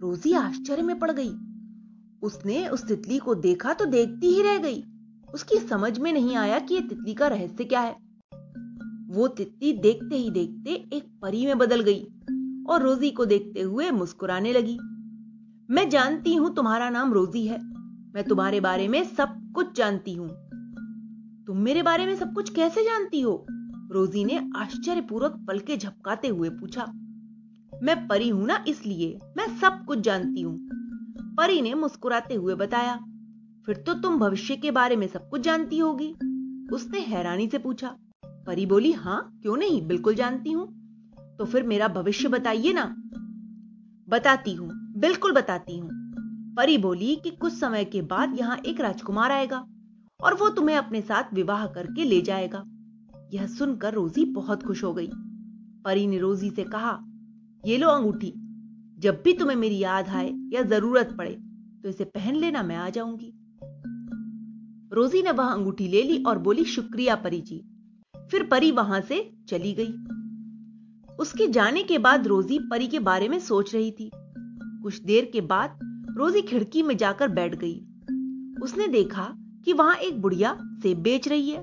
रोजी 0.00 0.32
आश्चर्य 0.32 0.82
में 0.82 0.98
पड़ 0.98 1.10
गई। 1.10 1.30
उसने 2.22 2.68
उस 2.68 2.88
तितली 2.88 3.18
को 3.18 3.34
देखा 3.34 3.72
तो 3.72 3.84
देखती 3.84 4.26
ही 4.26 4.42
रह 4.42 4.58
गई। 4.58 4.84
उसकी 5.34 5.58
समझ 5.58 5.98
में 5.98 6.12
नहीं 6.12 6.36
आया 6.36 6.58
कि 6.58 6.74
यह 6.74 6.80
तितली 6.80 7.14
का 7.14 7.26
रहस्य 7.26 7.64
क्या 7.64 7.80
है। 7.80 7.96
वो 9.08 9.28
तितली 9.28 9.72
देखते 9.72 10.16
ही 10.16 10.30
देखते 10.30 10.96
एक 10.96 11.18
परी 11.22 11.46
में 11.46 11.58
बदल 11.58 11.80
गई 11.80 12.00
और 12.68 12.82
रोजी 12.82 13.10
को 13.10 13.24
देखते 13.24 13.60
हुए 13.60 13.90
मुस्कुराने 13.90 14.52
लगी। 14.52 14.78
मैं 15.70 15.88
जानती 15.88 16.34
हूँ 16.34 16.54
तुम्हारा 16.54 16.90
नाम 16.90 17.12
रोजी 17.12 17.46
है। 17.46 17.58
मैं 18.14 18.24
तुम्हारे 18.24 18.60
बारे 18.60 18.88
में 18.88 19.04
सब 19.04 19.52
कुछ 19.54 19.76
जानती 19.76 20.14
हूँ। 20.14 20.28
तुम 21.46 21.56
मेरे 21.56 21.82
बारे 21.82 22.06
में 22.06 22.16
सब 22.16 22.32
कुछ 22.32 22.50
कैसे 22.50 22.84
जानती 22.84 23.20
हो? 23.20 23.46
रोजी 23.92 24.24
ने 24.24 24.50
आश्चर्यपूर्वक 24.56 25.44
पलके 25.48 25.76
झपकाते 25.76 26.28
हुए 26.28 26.48
पूछा। 26.48 26.84
मैं 27.82 28.08
परी 28.08 28.28
हूँ 28.28 28.46
ना 28.46 28.64
इसलिए 28.68 29.18
मैं 29.36 29.56
सब 29.58 29.84
कुछ 29.84 29.98
जानती 29.98 30.40
हूँ। 30.40 30.75
परी 31.38 31.60
ने 31.62 31.74
मुस्कुराते 31.74 32.34
हुए 32.34 32.54
बताया, 32.54 32.96
फिर 33.66 33.76
तो 33.76 33.94
तुम 33.94 34.18
भविष्य 34.18 34.56
के 34.56 34.70
बारे 34.70 34.96
में 34.96 35.06
सब 35.06 35.28
कुछ 35.28 35.40
जानती 35.40 35.78
होगी। 35.78 36.12
उसने 36.72 37.00
हैरानी 37.00 37.48
से 37.48 37.58
पूछा, 37.58 37.96
परी 38.24 38.66
बोली, 38.66 38.92
हाँ, 38.92 39.38
क्यों 39.42 39.56
नहीं? 39.56 39.86
बिल्कुल 39.86 40.14
जानती 40.14 40.52
हूँ। 40.52 40.66
तो 41.38 41.44
फिर 41.44 41.62
मेरा 41.62 41.88
भविष्य 41.88 42.28
बताइए 42.28 42.72
ना। 42.72 42.84
बताती 44.08 44.54
हूँ, 44.54 44.70
बिल्कुल 44.96 45.32
बताती 45.32 45.78
हूँ। 45.78 45.90
परी 46.56 46.78
बोली 46.78 47.16
कि 47.16 47.30
कुछ 47.30 47.52
समय 47.52 47.84
के 47.84 48.02
बाद 48.02 48.38
यहाँ 48.38 48.56
एक 48.66 48.80
राजकुमार 48.80 49.32
आएगा 49.32 49.66
और 50.20 50.34
वो 50.34 50.48
तुम्हें 50.48 50.76
अपने 50.76 51.00
साथ 51.00 51.34
विवाह 51.34 51.66
करके 51.66 52.04
ले 52.04 52.20
जाएगा। 52.20 52.64
यह 53.34 53.46
सुनकर 53.46 53.94
रोजी 53.94 54.24
बहुत 54.24 54.62
खुश 54.62 54.84
हो 54.84 54.94
गई। 54.94 55.10
परी 55.84 56.06
ने 56.06 56.18
रोजी 56.18 56.50
से 56.50 56.64
कहा, 56.64 56.98
ये 57.64 57.76
लो 57.78 57.88
अंगूठी 57.88 58.34
जब 58.98 59.20
भी 59.24 59.32
तुम्हें 59.32 59.56
मेरी 59.56 59.78
याद 59.78 60.08
आए 60.08 60.32
या 60.52 60.62
ज़रूरत 60.62 61.14
पड़े 61.18 61.30
तो 61.82 61.88
इसे 61.88 62.04
पहन 62.04 62.34
लेना, 62.34 62.62
मैं 62.62 62.76
आ 62.76 62.88
जाऊँगी। 62.88 63.32
रोजी 64.92 65.22
ने 65.22 65.30
वह 65.30 65.44
अंगूठी 65.44 65.88
ले 65.88 66.02
ली 66.02 66.22
और 66.22 66.38
बोली, 66.38 66.64
शुक्रिया 66.64 67.14
परी 67.14 67.40
जी 67.40 67.64
फिर 68.30 68.42
परी 68.42 68.70
वहाँ 68.70 69.00
से 69.00 69.18
चली 69.48 69.72
गई। 69.72 69.92
उसके 71.18 71.46
जाने 71.46 71.82
के 71.82 71.98
बाद 71.98 72.26
रोजी 72.26 72.58
परी 72.58 72.86
के 72.86 72.98
बारे 72.98 73.28
में 73.28 73.38
सोच 73.40 73.74
रही 73.74 73.90
थी। 73.90 74.10
कुछ 74.82 75.02
देर 75.02 75.30
के 75.32 75.40
बाद 75.40 75.78
रोजी 76.16 76.42
खिड़की 76.42 76.82
में 76.82 76.96
जाकर 76.96 77.28
बैठ 77.28 77.54
गई। 77.54 77.74
उसने 78.62 78.88
देखा 78.88 79.28
कि 79.64 79.72
वहाँ 79.72 79.94
एक 79.96 80.20
बुढ़िया 80.22 80.58
सेब 80.82 80.98
बेच 80.98 81.28
रही 81.28 81.50
है। 81.50 81.62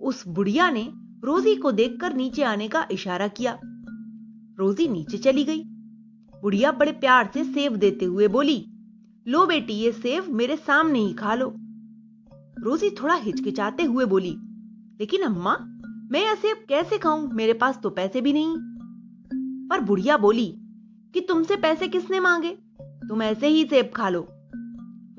उस 0.00 0.26
बुढ़िया 0.28 0.70
ने 0.70 0.88
रोजी 1.24 1.56
को 1.56 1.72
देखकर 1.72 2.14
नीचे 2.14 2.42
आने 2.42 2.68
का 2.68 2.86
इशारा 2.90 3.28
किया। 3.28 3.58
रोजी 4.58 4.88
नीचे 4.88 5.18
चली 5.18 5.44
गई। 5.44 5.64
बुढ़िया 6.46 6.72
बड़े 6.72 6.92
प्यार 6.92 7.30
से 7.34 7.44
सेब 7.44 7.76
देते 7.76 8.04
हुए 8.04 8.28
बोली, 8.28 8.70
लो 9.26 9.46
बेटी, 9.46 9.72
ये 9.72 9.92
सेब 9.92 10.26
मेरे 10.28 10.56
सामने 10.56 10.98
ही 10.98 11.12
खा 11.12 11.34
लो। 11.34 11.54
रोजी 12.58 12.90
थोड़ा 12.90 13.14
हिचकिचाते 13.14 13.82
हुए 13.82 14.04
बोली, 14.04 14.30
लेकिन 15.00 15.22
अम्मा, 15.22 15.56
मैं 16.10 16.20
यह 16.20 16.34
सेब 16.34 16.56
कैसे 16.68 16.98
खाऊं? 16.98 17.28
मेरे 17.28 17.52
पास 17.52 17.80
तो 17.82 17.90
पैसे 17.90 18.20
भी 18.20 18.32
नहीं। 18.32 18.56
पर 19.68 19.80
बुढ़िया 19.80 20.16
बोली, 20.16 20.46
कि 21.14 21.20
तुमसे 21.20 21.56
पैसे 21.56 21.88
किसने 21.88 22.20
मांगे? 22.20 22.50
तुम 22.82 23.22
ऐसे 23.22 23.48
ही 23.48 23.64
सेब 23.64 23.90
खा 23.96 24.08
लो। 24.08 24.26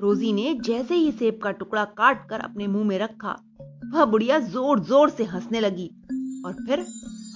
रोजी 0.00 0.32
ने 0.32 0.54
जैसे 0.54 0.94
ही 0.94 1.12
सेब 1.12 1.40
का 1.42 1.50
टुकड़ा 1.50 1.84
काट 1.84 2.28
कर 2.28 2.40
अपने 2.40 2.66
मुँह 2.66 2.84
में 2.84 2.98
रखा, 2.98 3.36
वह 3.94 4.04
बुढ़िया 4.04 4.38
ज़ोर 4.38 4.80
ज़ोर 4.80 5.10
से 5.10 5.24
हंसने 5.24 5.60
लगी 5.60 5.90
और 6.46 6.52
फिर 6.52 6.86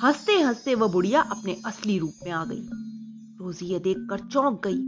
हँसते 0.03 0.33
हँसते 0.33 0.75
वह 0.75 0.93
बुढ़िया 0.93 1.21
अपने 1.21 1.57
असली 1.67 1.99
रूप 1.99 2.13
में 2.25 2.33
आ 2.33 2.45
गई। 2.45 2.89
रोजी 3.43 3.67
यह 3.67 3.79
देखकर 3.79 4.19
चौंक 4.19 4.63
गई 4.67 4.81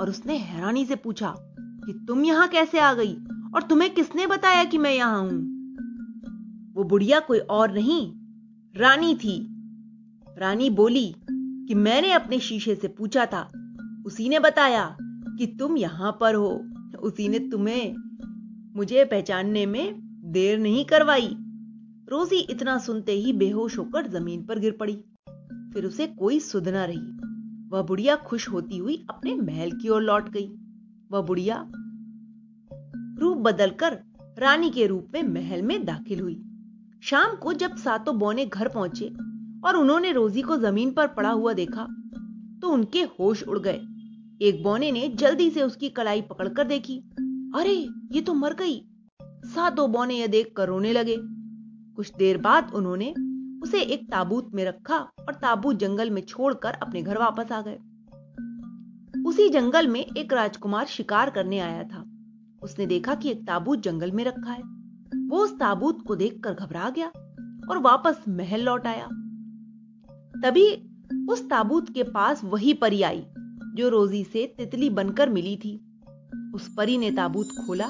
और 0.00 0.10
उसने 0.10 0.36
हैरानी 0.36 0.84
से 0.84 0.96
पूछा 0.96 1.34
कि 1.58 2.04
तुम 2.08 2.24
यहाँ 2.24 2.48
कैसे 2.48 2.80
आ 2.80 2.94
गई 2.94 3.14
और 3.54 3.62
तुम्हें 3.62 3.94
किसने 3.94 4.26
बताया 4.26 4.64
कि 4.64 4.78
मैं 4.78 4.94
यहाँ 4.94 5.20
हूँ? 5.20 5.52
वो 6.74 6.84
बुढ़िया 6.84 7.20
कोई 7.20 7.38
और 7.38 7.72
नहीं, 7.74 8.12
रानी 8.76 9.14
थी। 9.14 9.48
रानी 10.38 10.70
बोली 10.70 11.14
कि 11.68 11.74
मैंने 11.74 12.12
अपने 12.12 12.38
शीशे 12.38 12.74
से 12.74 12.88
पूछा 12.88 13.26
था। 13.26 13.52
उसी 14.06 14.28
ने 14.28 14.38
बताया 14.38 14.96
कि 15.38 15.46
तुम 15.46 15.76
यहाँ 15.76 16.18
पर 16.20 16.34
हो। 16.34 16.64
उसी 17.02 17.28
ने 17.28 17.38
तुम्हें 17.38 17.94
मुझे 18.76 19.04
पहचानने 19.04 19.66
में 19.66 19.94
देर 20.24 20.58
नहीं 20.58 20.84
करवाई। 20.84 21.36
रोजी 22.08 22.36
इतना 22.36 22.78
सुनते 22.78 23.12
ही 23.12 23.32
बेहोश 23.32 23.78
होकर 23.78 24.06
ज़मीन 24.06 24.46
पर 24.46 24.58
गिर 24.58 24.76
पड़ी। 24.80 25.04
फिर 25.74 25.84
उसे 25.84 26.06
कोई 26.06 26.40
सुध 26.40 26.68
ना 26.68 26.84
रही। 26.84 27.31
वह 27.72 27.82
बुढ़िया 27.82 28.16
खुश 28.16 28.48
होती 28.48 28.78
हुई 28.78 29.06
अपने 29.10 29.34
महल 29.34 29.70
की 29.72 29.88
ओर 29.88 30.02
लौट 30.02 30.28
गई। 30.28 30.48
वह 31.10 31.20
बुढ़िया 31.20 31.70
रूप 33.18 33.36
बदलकर 33.36 33.98
रानी 34.38 34.70
के 34.70 34.86
रूप 34.86 35.08
में 35.14 35.22
महल 35.22 35.62
में 35.62 35.84
दाखिल 35.84 36.20
हुई। 36.20 36.42
शाम 37.02 37.36
को 37.36 37.52
जब 37.52 37.76
सातों 37.76 38.18
बौने 38.18 38.46
घर 38.46 38.68
पहुँचे 38.68 39.08
और 39.64 39.76
उन्होंने 39.76 40.12
रोजी 40.12 40.42
को 40.42 40.56
ज़मीन 40.56 40.92
पर 40.92 41.06
पड़ा 41.06 41.30
हुआ 41.30 41.52
देखा 41.52 41.84
तो 42.62 42.68
उनके 42.68 43.02
होश 43.02 43.42
उड़ 43.42 43.58
गए। 43.58 43.80
एक 44.42 44.62
बौने 44.62 44.90
ने 44.92 45.08
जल्दी 45.08 45.50
से 45.50 45.62
उसकी 45.62 45.88
कलाई 45.88 46.22
पकड़कर 46.22 46.64
देखी। 46.64 46.98
अरे, 47.54 47.88
ये 48.12 48.20
तो 48.20 48.34
मर 48.34 48.54
गई। 48.54 48.84
सातों 49.22 49.92
बौने 49.92 50.14
यह 50.14 50.26
देखकर 50.26 50.68
रोने 50.68 50.92
लगे। 50.92 51.16
कुछ 51.96 52.12
देर 52.18 52.38
बाद 52.38 52.72
उन्होंने 52.74 53.14
उसे 53.62 53.80
एक 53.80 54.10
ताबूत 54.10 54.50
में 54.54 54.64
रखा 54.64 54.96
और 54.96 55.34
ताबूत 55.34 55.76
जंगल 55.76 56.10
में 56.10 56.22
छोड़कर 56.22 56.72
अपने 56.72 57.02
घर 57.02 57.18
वापस 57.18 57.52
आ 57.52 57.60
गए। 57.60 57.78
उसी 59.26 59.48
जंगल 59.48 59.88
में 59.88 60.06
एक 60.16 60.32
राजकुमार 60.32 60.86
शिकार 60.86 61.30
करने 61.30 61.58
आया 61.58 61.84
था। 61.84 62.04
उसने 62.62 62.86
देखा 62.86 63.14
कि 63.14 63.30
एक 63.30 63.46
ताबूत 63.46 63.78
जंगल 63.78 64.12
में 64.12 64.24
रखा 64.24 64.52
है। 64.52 64.62
वो 65.28 65.38
उस 65.38 65.58
ताबूत 65.58 66.04
को 66.06 66.16
देखकर 66.16 66.54
घबरा 66.54 66.90
गया 66.90 67.06
और 67.70 67.78
वापस 67.78 68.24
महल 68.28 68.60
लौट 68.60 68.86
आया। 68.86 69.04
तभी 70.42 70.72
उस 71.28 71.50
ताबूत 71.50 71.94
के 71.94 72.02
पास 72.02 72.44
वही 72.44 72.74
परी 72.74 73.02
आई, 73.02 73.26
जो 73.74 73.88
रोजी 73.88 74.24
से 74.24 74.54
तितली 74.58 74.90
बनकर 74.90 75.28
मिली 75.28 75.56
थी। 75.56 76.00
उस 76.54 76.74
परी 76.76 76.98
ने 76.98 77.10
ताबूत 77.10 77.48
खोला 77.66 77.88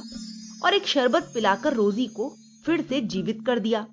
और 0.65 0.75
एक 0.75 0.87
शरबत 0.87 1.31
पिलाकर 1.35 1.73
रोजी 1.73 2.07
को 2.07 2.37
फिर 2.67 2.81
से 2.81 3.01
जीवित 3.01 3.39
कर 3.47 3.59
दिया। 3.59 3.87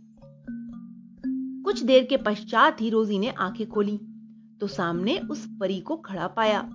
कुछ 1.69 1.83
देर 1.83 2.03
के 2.03 2.17
पश्चात 2.17 2.81
ही 2.81 2.89
रोजी 2.89 3.19
ने 3.19 3.29
आँखें 3.29 3.69
खोली 3.69 3.99
तो 4.61 4.67
सामने 4.67 5.19
उस 5.19 5.47
परी 5.59 5.79
को 5.79 5.95
खड़ा 5.95 6.27
पाया। 6.27 6.69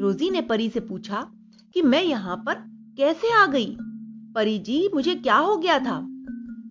रोजी 0.00 0.30
ने 0.30 0.40
परी 0.40 0.70
से 0.70 0.80
पूछा 0.80 1.30
कि 1.74 1.82
मैं 1.82 2.02
यहाँ 2.02 2.36
पर 2.36 2.54
कैसे 2.96 3.32
आ 3.32 3.46
गई? 3.46 3.76
परी, 4.34 4.58
जी, 4.58 4.90
मुझे 4.94 5.14
क्या 5.14 5.36
हो 5.36 5.56
गया 5.56 5.78
था? 5.78 6.00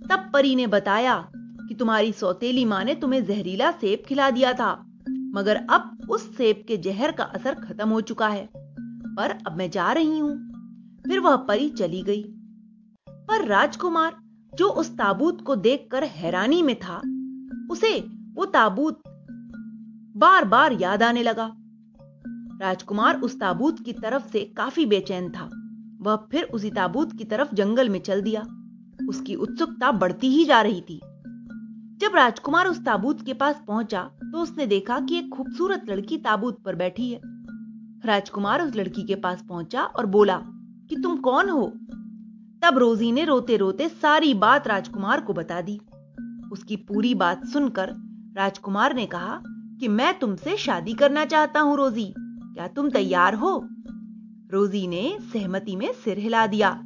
तब 0.10 0.30
परी 0.34 0.56
ने 0.56 0.68
बताया 0.68 1.32
कि 1.38 1.76
तुम्हारी 1.76 2.12
सौतेली 2.12 2.66
माँ 2.66 2.84
ने 2.84 2.96
तुम्हें 2.96 3.26
जहरीला 3.26 3.72
सेब 3.72 4.04
खिला 4.08 4.32
दिया 4.32 4.54
था, 4.54 4.86
मगर 5.10 5.56
अब 5.56 6.08
उस 6.10 6.38
सेब 6.38 6.66
के 6.68 6.78
जहर 6.78 7.12
का 7.12 7.24
असर 7.24 7.54
खत्म 7.54 7.90
हो 7.90 8.02
चुका 8.02 8.28
है। 8.28 8.50
पर 9.16 9.38
अब 9.48 9.58
मैं 9.58 9.72
जा 9.72 9.92
रही 9.92 10.20
हूँ। 10.20 10.50
फिर 11.08 11.20
वह 11.20 11.36
परी 11.36 11.70
चली 11.70 12.02
गई। 12.02 12.24
पर 13.10 13.46
राजकुमार, 13.46 14.18
जो 14.56 14.68
उस 14.68 14.98
ताबूत 14.98 15.42
को 15.42 15.56
देखकर 15.56 16.04
हैरानी 16.04 16.62
में 16.62 16.80
था 16.80 17.02
उसे 17.72 18.00
वो 18.34 18.46
ताबूत 18.46 19.02
बार 20.18 20.46
बार 20.46 20.74
याद 20.74 21.04
आने 21.04 21.24
लगा। 21.24 21.52
राजकुमार 22.62 23.22
उस 23.22 23.40
ताबूत 23.40 23.80
की 23.80 23.94
तरफ़ 23.94 24.28
से 24.28 24.54
काफ़ी 24.58 24.86
बेचैन 24.86 25.30
था। 25.30 25.50
वह 26.02 26.16
फिर 26.32 26.44
उसी 26.44 26.70
ताबूत 26.70 27.18
की 27.18 27.24
तरफ़ 27.24 27.56
जंगल 27.56 27.90
में 27.90 28.00
चल 28.00 28.22
दिया। 28.22 28.42
उसकी 29.10 29.36
उत्सुकता 29.36 29.92
बढ़ती 29.92 30.28
ही 30.28 30.46
जा 30.46 30.62
रही 30.62 30.82
थी। 30.82 31.02
जब 31.98 32.16
राजकुमार 32.16 32.68
उस 32.68 32.86
ताबूत 32.86 33.26
के 33.26 33.34
पास 33.34 33.62
पहुँचा 33.68 34.04
तो 34.24 34.38
उसने 34.38 34.68
देखा 34.68 35.00
कि 35.00 35.18
एक 35.18 35.30
खूबसूरत 35.30 35.86
लड़की 35.90 36.18
ताबूत 36.18 36.64
पर 36.64 36.76
बैठी 36.76 37.10
है। 37.12 37.20
राजकुमार 38.06 38.62
उस 38.62 38.76
लड़की 38.76 39.04
के 39.04 39.16
पास 39.16 39.44
पहुँचा 39.50 39.84
और 39.84 40.06
बोला, 40.06 40.38
कि 40.90 40.96
तुम 40.96 41.18
कौन 41.18 41.50
हो? 41.50 41.68
तब 42.64 42.78
रोजी 42.78 43.12
ने 43.12 43.26
रोते 43.26 43.58
रोते 43.58 43.90
सारी 43.90 44.34
बात 44.34 44.68
राजकुमार 44.68 45.22
को 45.22 45.34
बता 45.34 45.62
दी। 45.62 45.80
उसकी 46.52 46.76
पूरी 46.76 47.16
बात 47.16 47.46
सुनकर 47.46 47.88
राजकुमार 48.38 48.96
ने 48.96 49.06
कहा 49.06 49.42
कि 49.80 49.88
मैं 49.88 50.20
तुमसे 50.20 50.58
शादी 50.58 50.94
करना 50.94 51.26
चाहता 51.26 51.60
हूँ, 51.60 51.78
रोजी। 51.78 52.14
क्या 52.20 52.68
तुम 52.68 52.90
तैयार 52.90 53.34
हो? 53.34 53.68
रोजी 54.52 54.88
ने 54.88 55.18
सहमति 55.34 55.76
में 55.76 55.94
सिर 55.94 56.18
हिला 56.18 56.48
दिया। 56.48 56.84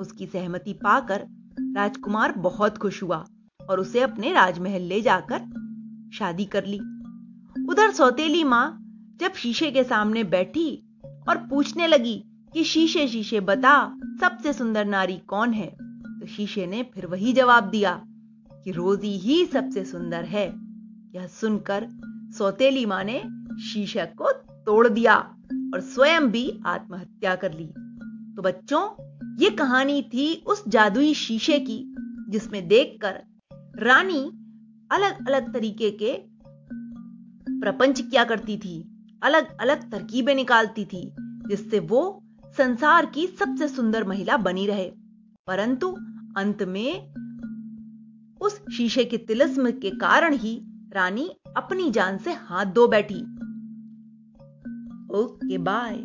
उसकी 0.00 0.26
सहमति 0.26 0.72
पाकर 0.72 1.26
राजकुमार 1.60 2.32
बहुत 2.32 2.78
खुश 2.78 3.02
हुआ 3.02 3.26
और 3.70 3.80
उसे 3.80 4.00
अपने 4.00 4.32
राजमहल 4.32 4.82
ले 4.82 5.00
जाकर 5.00 5.38
शादी 6.14 6.44
कर 6.44 6.64
ली। 6.66 6.78
उधर 7.68 7.90
सौतेली 7.90 8.44
माँ 8.44 8.80
जब 9.20 9.32
शीशे 9.32 9.70
के 9.70 9.84
सामने 9.84 10.24
बैठी 10.24 10.96
और 11.28 11.36
पूछने 11.36 11.86
लगी 11.86 12.24
कि 12.52 12.64
शीशे 12.64 13.08
शीशे 13.08 13.40
बता, 13.40 13.96
सबसे 14.20 14.52
सुंदर 14.52 14.84
नारी 14.84 15.16
कौन 15.16 15.52
है? 15.52 15.76
तो 16.20 16.26
शीशे 16.26 16.66
ने 16.66 16.82
फिर 16.82 17.06
वही 17.06 17.32
जवाब 17.32 17.64
दिया 17.64 18.04
कि 18.64 18.70
रोजी 18.70 19.18
ही 19.18 19.46
सबसे 19.46 19.84
सुंदर 19.84 20.24
है। 20.24 20.46
यह 21.14 21.26
सुनकर 21.26 21.86
सौतेली 22.38 22.86
माँ 22.86 23.04
ने 23.04 23.22
शीशे 23.62 24.06
को 24.06 24.32
तोड़ 24.66 24.88
दिया 24.88 25.16
और 25.74 25.80
स्वयं 25.80 26.30
भी 26.30 26.60
आत्महत्या 26.66 27.36
कर 27.36 27.52
ली। 27.52 27.66
तो 28.36 28.42
बच्चों, 28.42 28.88
ये 29.36 29.50
कहानी 29.50 30.02
थी 30.02 30.44
उस 30.46 30.68
जादुई 30.68 31.14
शीशे 31.14 31.58
की, 31.58 31.94
जिसमें 32.28 32.68
देखकर 32.68 33.20
रानी 33.76 34.20
अलग 34.90 35.28
अलग 35.28 35.54
तरीके 35.54 35.90
के 35.90 36.22
प्रपंच 37.60 38.00
किया 38.00 38.24
करती 38.24 38.56
थी 38.56 38.90
अलग 39.22 39.60
अलग 39.60 39.90
तरकीबें 39.90 40.34
निकालती 40.34 40.84
थी, 40.84 41.14
जिससे 41.20 41.78
वो 41.78 42.24
संसार 42.56 43.06
की 43.06 43.26
सबसे 43.26 43.68
सुंदर 43.68 44.04
महिला 44.04 44.36
बनी 44.36 44.66
रहे। 44.66 44.92
परंतु 45.46 45.88
अंत 46.36 46.62
में 46.62 47.14
शीशे 48.72 49.04
के 49.04 49.18
तिलस्म 49.18 49.70
के 49.70 49.90
कारण 49.90 50.34
ही 50.34 50.62
रानी 50.92 51.30
अपनी 51.56 51.90
जान 51.90 52.18
से 52.18 52.32
हाथ 52.32 52.64
धो 52.64 52.88
बैठी। 52.88 53.22
Okay, 55.18 55.58
bye. 55.58 55.96